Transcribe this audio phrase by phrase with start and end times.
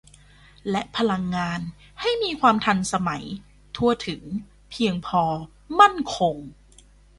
[0.71, 1.59] และพลังงาน
[2.01, 3.23] ให้มีความทันสมัย
[3.75, 4.21] ทั่วถึง
[4.71, 5.23] เพียงพอ
[5.79, 6.35] มั่นคง